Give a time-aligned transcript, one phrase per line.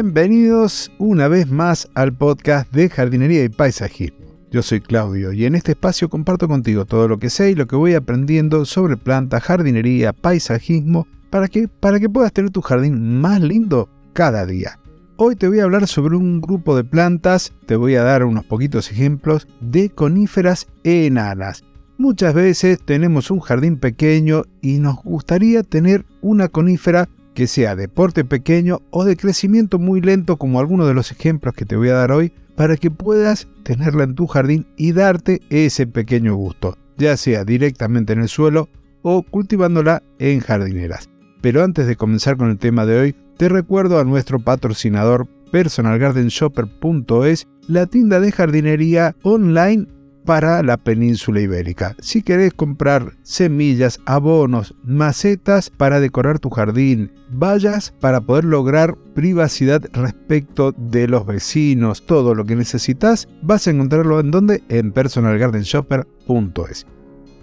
[0.00, 4.26] Bienvenidos una vez más al podcast de jardinería y paisajismo.
[4.48, 7.66] Yo soy Claudio y en este espacio comparto contigo todo lo que sé y lo
[7.66, 13.20] que voy aprendiendo sobre plantas, jardinería, paisajismo, para que, para que puedas tener tu jardín
[13.20, 14.78] más lindo cada día.
[15.16, 18.44] Hoy te voy a hablar sobre un grupo de plantas, te voy a dar unos
[18.44, 21.64] poquitos ejemplos de coníferas enanas.
[21.96, 27.86] Muchas veces tenemos un jardín pequeño y nos gustaría tener una conífera que sea de
[27.86, 31.88] porte pequeño o de crecimiento muy lento como algunos de los ejemplos que te voy
[31.88, 36.76] a dar hoy, para que puedas tenerla en tu jardín y darte ese pequeño gusto,
[36.96, 38.68] ya sea directamente en el suelo
[39.02, 41.08] o cultivándola en jardineras.
[41.40, 47.46] Pero antes de comenzar con el tema de hoy, te recuerdo a nuestro patrocinador personalgardenshopper.es,
[47.68, 49.86] la tienda de jardinería online
[50.28, 51.96] para la península ibérica.
[52.00, 59.82] Si querés comprar semillas, abonos, macetas para decorar tu jardín, vallas para poder lograr privacidad
[59.94, 64.62] respecto de los vecinos, todo lo que necesitas, vas a encontrarlo en donde?
[64.68, 66.86] En personalgardenshopper.es.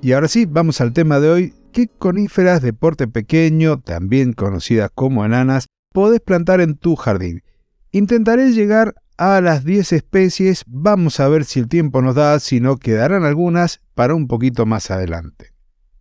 [0.00, 1.54] Y ahora sí, vamos al tema de hoy.
[1.72, 7.42] ¿Qué coníferas de porte pequeño, también conocidas como enanas, podés plantar en tu jardín?
[7.90, 12.60] Intentaré llegar a las 10 especies, vamos a ver si el tiempo nos da, si
[12.60, 15.52] no quedarán algunas para un poquito más adelante.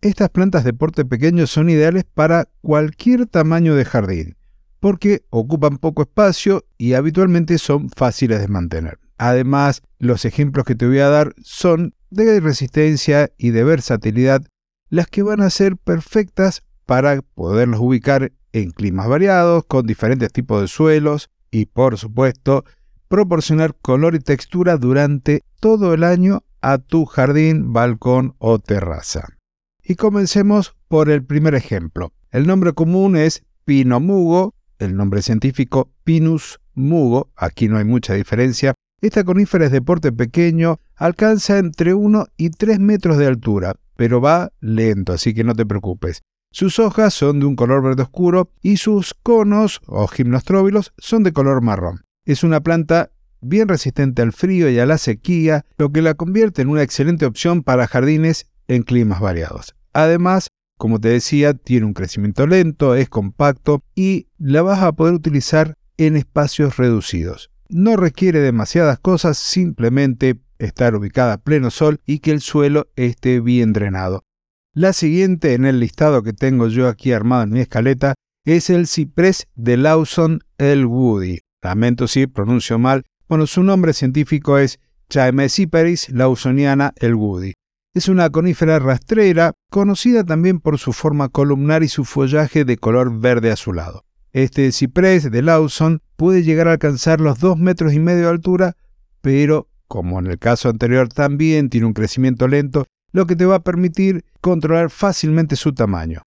[0.00, 4.36] Estas plantas de porte pequeño son ideales para cualquier tamaño de jardín,
[4.80, 8.98] porque ocupan poco espacio y habitualmente son fáciles de mantener.
[9.18, 14.42] Además, los ejemplos que te voy a dar son de resistencia y de versatilidad,
[14.88, 20.62] las que van a ser perfectas para poderlos ubicar en climas variados, con diferentes tipos
[20.62, 22.64] de suelos y, por supuesto,
[23.12, 29.28] proporcionar color y textura durante todo el año a tu jardín, balcón o terraza.
[29.84, 32.14] Y comencemos por el primer ejemplo.
[32.30, 38.14] El nombre común es pino mugo, el nombre científico Pinus mugo, aquí no hay mucha
[38.14, 38.72] diferencia.
[39.02, 44.22] Esta conífera es de porte pequeño, alcanza entre 1 y 3 metros de altura, pero
[44.22, 46.22] va lento, así que no te preocupes.
[46.50, 51.34] Sus hojas son de un color verde oscuro y sus conos o gimnostróbilos son de
[51.34, 52.06] color marrón.
[52.24, 53.10] Es una planta
[53.40, 57.26] bien resistente al frío y a la sequía, lo que la convierte en una excelente
[57.26, 59.74] opción para jardines en climas variados.
[59.92, 65.14] Además, como te decía, tiene un crecimiento lento, es compacto y la vas a poder
[65.14, 67.50] utilizar en espacios reducidos.
[67.68, 73.40] No requiere demasiadas cosas, simplemente estar ubicada a pleno sol y que el suelo esté
[73.40, 74.22] bien drenado.
[74.74, 78.86] La siguiente en el listado que tengo yo aquí armado en mi escaleta es el
[78.86, 81.40] ciprés de Lawson el Woody.
[81.62, 83.04] Lamento si pronuncio mal.
[83.28, 87.52] Bueno, su nombre científico es Chaemeciperis lawsoniana el Woody.
[87.94, 93.20] Es una conífera rastrera, conocida también por su forma columnar y su follaje de color
[93.20, 94.04] verde azulado.
[94.32, 98.76] Este ciprés de Lawson puede llegar a alcanzar los 2 metros y medio de altura,
[99.20, 103.56] pero, como en el caso anterior también tiene un crecimiento lento, lo que te va
[103.56, 106.22] a permitir controlar fácilmente su tamaño.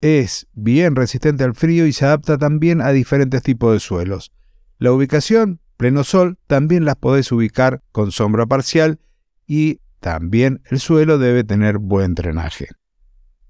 [0.00, 4.32] Es bien resistente al frío y se adapta también a diferentes tipos de suelos.
[4.78, 8.98] La ubicación, pleno sol, también las podés ubicar con sombra parcial
[9.46, 12.68] y también el suelo debe tener buen drenaje.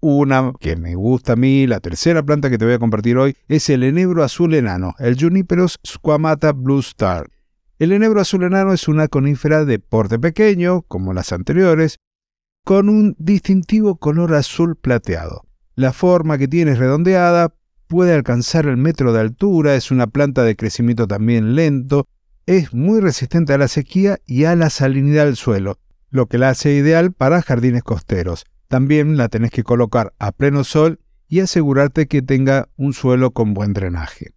[0.00, 3.36] Una que me gusta a mí, la tercera planta que te voy a compartir hoy,
[3.48, 7.30] es el enebro azul enano, el Juniperus squamata blue star.
[7.78, 11.96] El enebro azul enano es una conífera de porte pequeño, como las anteriores,
[12.64, 15.46] con un distintivo color azul plateado.
[15.74, 17.54] La forma que tiene es redondeada,
[17.86, 22.06] puede alcanzar el metro de altura, es una planta de crecimiento también lento,
[22.46, 25.78] es muy resistente a la sequía y a la salinidad del suelo,
[26.10, 28.44] lo que la hace ideal para jardines costeros.
[28.68, 33.54] También la tenés que colocar a pleno sol y asegurarte que tenga un suelo con
[33.54, 34.32] buen drenaje.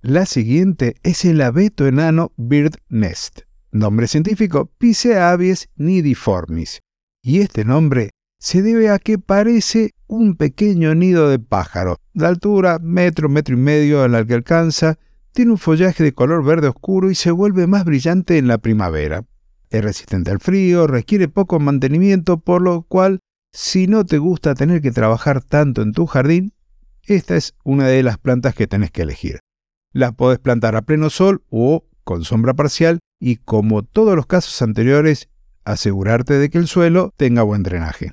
[0.00, 3.40] La siguiente es el abeto enano Bird Nest,
[3.72, 6.80] nombre científico Picea avies nidiformis.
[7.22, 12.78] Y este nombre se debe a que parece un pequeño nido de pájaro, de altura
[12.80, 14.98] metro, metro y medio al que alcanza,
[15.32, 19.24] tiene un follaje de color verde oscuro y se vuelve más brillante en la primavera.
[19.70, 23.20] Es resistente al frío, requiere poco mantenimiento, por lo cual,
[23.52, 26.52] si no te gusta tener que trabajar tanto en tu jardín,
[27.04, 29.40] esta es una de las plantas que tenés que elegir.
[29.92, 34.60] Las podés plantar a pleno sol o con sombra parcial y como todos los casos
[34.62, 35.28] anteriores,
[35.64, 38.12] asegurarte de que el suelo tenga buen drenaje.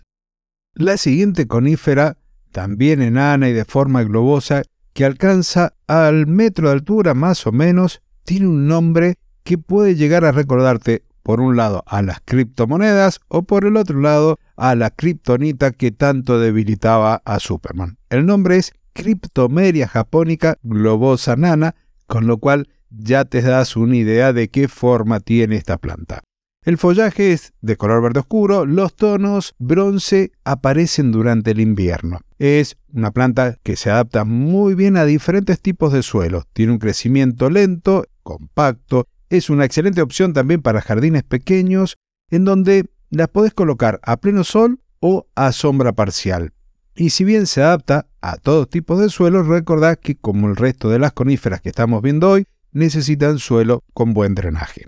[0.74, 2.18] La siguiente conífera,
[2.56, 4.64] también enana y de forma globosa,
[4.94, 10.24] que alcanza al metro de altura más o menos, tiene un nombre que puede llegar
[10.24, 14.90] a recordarte, por un lado, a las criptomonedas o por el otro lado, a la
[14.90, 17.98] kriptonita que tanto debilitaba a Superman.
[18.10, 21.76] El nombre es Cryptomeria japonica globosa nana,
[22.08, 26.22] con lo cual ya te das una idea de qué forma tiene esta planta.
[26.64, 32.22] El follaje es de color verde oscuro, los tonos bronce aparecen durante el invierno.
[32.38, 36.80] Es una planta que se adapta muy bien a diferentes tipos de suelos, tiene un
[36.80, 41.98] crecimiento lento, compacto, es una excelente opción también para jardines pequeños
[42.30, 46.54] en donde las podés colocar a pleno sol o a sombra parcial.
[46.96, 50.90] Y si bien se adapta a todo tipo de suelos, recordad que como el resto
[50.90, 54.88] de las coníferas que estamos viendo hoy, necesitan suelo con buen drenaje.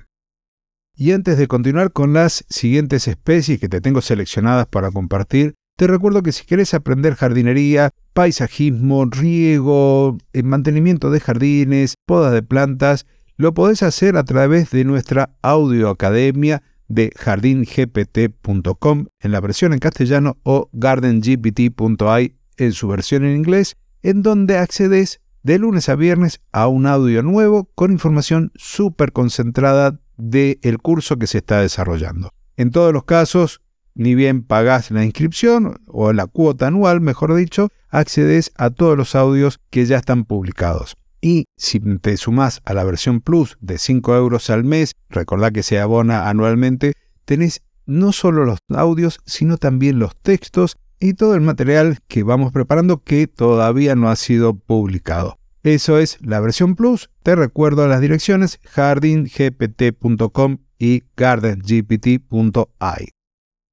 [0.95, 5.85] Y antes de continuar con las siguientes especies que te tengo seleccionadas para compartir, te
[5.85, 13.05] recuerdo que si quieres aprender jardinería, paisajismo, riego, eh, mantenimiento de jardines, podas de plantas,
[13.37, 20.37] lo podés hacer a través de nuestra audioacademia de jardingpt.com en la versión en castellano
[20.41, 26.67] o gardengpt.ai en su versión en inglés, en donde accedes de lunes a viernes a
[26.67, 32.31] un audio nuevo con información súper concentrada del curso que se está desarrollando.
[32.55, 33.61] En todos los casos,
[33.97, 39.15] ni bien pagás la inscripción o la cuota anual, mejor dicho, accedes a todos los
[39.15, 40.95] audios que ya están publicados.
[41.19, 45.63] Y si te sumás a la versión Plus de 5 euros al mes, recordá que
[45.63, 46.93] se abona anualmente,
[47.25, 52.51] tenés no solo los audios, sino también los textos y todo el material que vamos
[52.51, 55.39] preparando que todavía no ha sido publicado.
[55.63, 57.09] Eso es la versión Plus.
[57.23, 63.16] Te recuerdo las direcciones jardingpt.com y gardengpt.ai.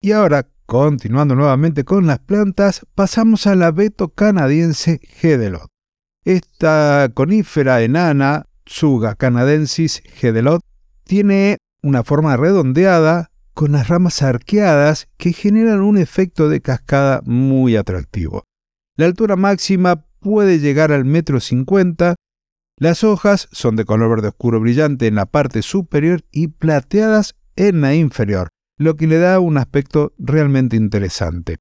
[0.04, 5.70] Y ahora, continuando nuevamente con las plantas, pasamos a la abeto canadiense Gedelot.
[6.26, 10.60] Esta conífera enana, Suga canadensis Gedelot,
[11.04, 17.74] tiene una forma redondeada con las ramas arqueadas que generan un efecto de cascada muy
[17.74, 18.42] atractivo.
[18.98, 22.14] La altura máxima puede llegar al metro cincuenta.
[22.76, 27.80] Las hojas son de color verde oscuro brillante en la parte superior y plateadas en
[27.80, 28.50] la inferior,
[28.84, 31.56] lo que le da un aspecto realmente interesante.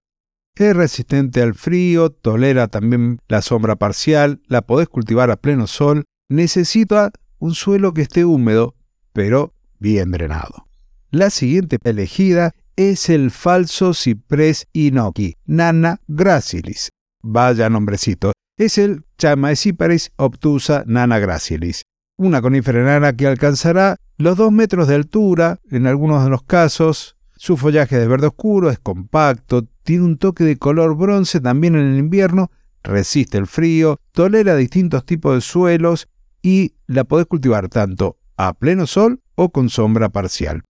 [0.55, 6.03] Es resistente al frío, tolera también la sombra parcial, la podés cultivar a pleno sol,
[6.29, 8.75] necesita un suelo que esté húmedo,
[9.13, 10.67] pero bien drenado.
[11.09, 16.89] La siguiente elegida es el falso ciprés inoki, Nana gracilis.
[17.23, 21.83] Vaya nombrecito es el Chamaeciparis obtusa nana gracilis,
[22.17, 27.17] una conífera enana que alcanzará los 2 metros de altura en algunos de los casos.
[27.35, 31.93] Su follaje de verde oscuro es compacto, tiene un toque de color bronce también en
[31.93, 32.51] el invierno,
[32.83, 36.07] resiste el frío, tolera distintos tipos de suelos
[36.41, 40.63] y la podés cultivar tanto a pleno sol o con sombra parcial.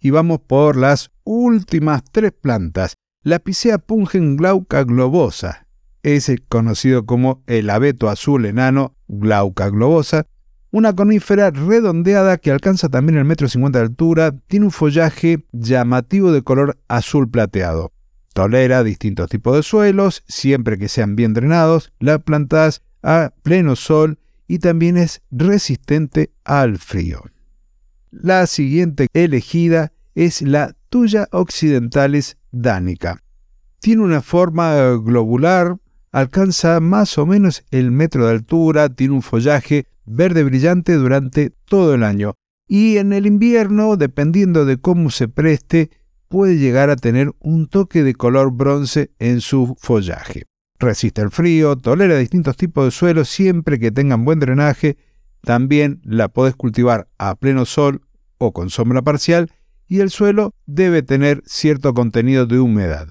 [0.00, 2.94] Y vamos por las últimas tres plantas.
[3.22, 5.64] La Picea pungen glauca globosa,
[6.04, 10.26] es conocido como el abeto azul enano Glauca globosa,
[10.74, 16.32] una conífera redondeada que alcanza también el metro cincuenta de altura, tiene un follaje llamativo
[16.32, 17.92] de color azul plateado.
[18.32, 24.18] Tolera distintos tipos de suelos, siempre que sean bien drenados, la plantas a pleno sol
[24.48, 27.22] y también es resistente al frío.
[28.10, 33.22] La siguiente elegida es la Tuya occidentalis danica.
[33.78, 35.76] Tiene una forma globular
[36.10, 41.94] alcanza más o menos el metro de altura, tiene un follaje verde brillante durante todo
[41.94, 42.34] el año.
[42.66, 45.90] Y en el invierno, dependiendo de cómo se preste,
[46.28, 50.44] puede llegar a tener un toque de color bronce en su follaje.
[50.78, 54.96] Resiste el frío, tolera distintos tipos de suelos siempre que tengan buen drenaje,
[55.42, 58.00] también la podés cultivar a pleno sol
[58.38, 59.52] o con sombra parcial
[59.86, 63.08] y el suelo debe tener cierto contenido de humedad.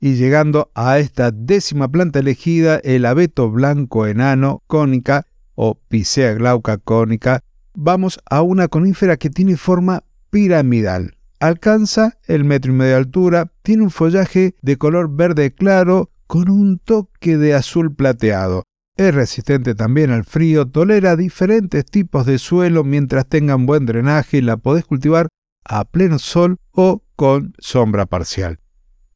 [0.00, 5.26] Y llegando a esta décima planta elegida, el abeto blanco enano cónica
[5.64, 11.16] o Picea glauca cónica, vamos a una conífera que tiene forma piramidal.
[11.38, 16.50] Alcanza el metro y medio de altura, tiene un follaje de color verde claro con
[16.50, 18.64] un toque de azul plateado.
[18.96, 24.42] Es resistente también al frío, tolera diferentes tipos de suelo mientras tengan buen drenaje y
[24.42, 25.28] la podés cultivar
[25.64, 28.58] a pleno sol o con sombra parcial.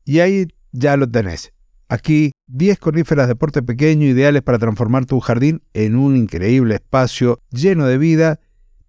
[0.05, 1.53] Y ahí ya lo tenés.
[1.89, 7.39] Aquí 10 coníferas de porte pequeño ideales para transformar tu jardín en un increíble espacio
[7.51, 8.41] lleno de vida.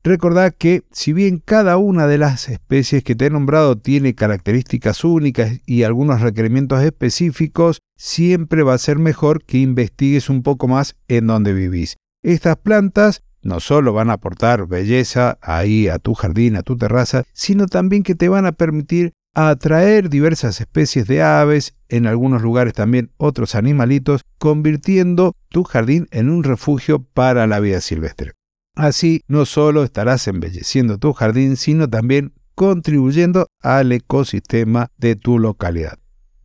[0.04, 5.04] Recordad que si bien cada una de las especies que te he nombrado tiene características
[5.04, 10.96] únicas y algunos requerimientos específicos, siempre va a ser mejor que investigues un poco más
[11.08, 11.98] en donde vivís.
[12.24, 17.24] Estas plantas no solo van a aportar belleza ahí a tu jardín, a tu terraza,
[17.34, 22.74] sino también que te van a permitir atraer diversas especies de aves, en algunos lugares
[22.74, 28.32] también otros animalitos, convirtiendo tu jardín en un refugio para la vida silvestre.
[28.76, 36.00] Así no solo estarás embelleciendo tu jardín, sino también contribuyendo al ecosistema de tu localidad.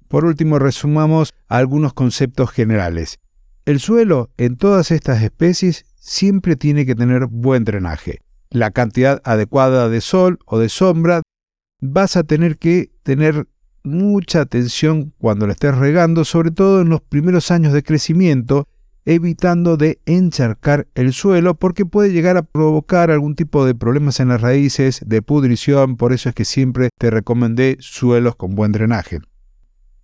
[0.08, 3.20] Por último, resumamos algunos conceptos generales.
[3.64, 8.20] El suelo en todas estas especies siempre tiene que tener buen drenaje.
[8.50, 11.22] La cantidad adecuada de sol o de sombra
[11.82, 13.48] vas a tener que tener
[13.82, 18.68] mucha atención cuando la estés regando, sobre todo en los primeros años de crecimiento,
[19.04, 24.28] evitando de encharcar el suelo porque puede llegar a provocar algún tipo de problemas en
[24.28, 29.18] las raíces, de pudrición, por eso es que siempre te recomendé suelos con buen drenaje.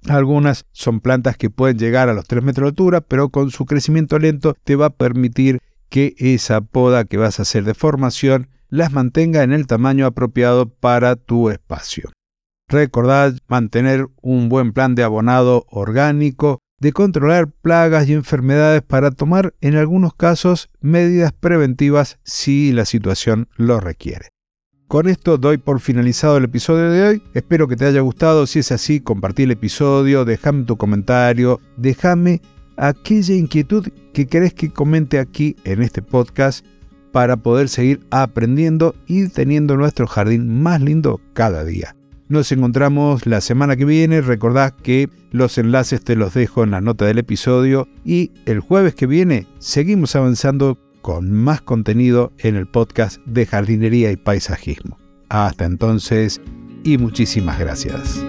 [0.09, 3.67] Algunas son plantas que pueden llegar a los 3 metros de altura, pero con su
[3.67, 8.49] crecimiento lento te va a permitir que esa poda que vas a hacer de formación
[8.69, 12.11] las mantenga en el tamaño apropiado para tu espacio.
[12.69, 19.55] Recordad mantener un buen plan de abonado orgánico, de controlar plagas y enfermedades para tomar
[19.61, 24.29] en algunos casos medidas preventivas si la situación lo requiere.
[24.87, 27.23] Con esto doy por finalizado el episodio de hoy.
[27.35, 28.47] Espero que te haya gustado.
[28.47, 32.41] Si es así, compartí el episodio, déjame tu comentario, déjame
[32.79, 36.65] aquella inquietud que querés que comente aquí en este podcast
[37.13, 41.95] para poder seguir aprendiendo y teniendo nuestro jardín más lindo cada día.
[42.29, 44.21] Nos encontramos la semana que viene.
[44.21, 47.89] Recordad que los enlaces te los dejo en la nota del episodio.
[48.05, 54.13] Y el jueves que viene seguimos avanzando con más contenido en el podcast de jardinería
[54.13, 54.99] y paisajismo.
[55.31, 56.41] Hasta entonces
[56.85, 58.23] y muchísimas gracias.